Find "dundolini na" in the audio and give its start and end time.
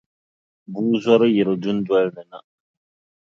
1.61-2.37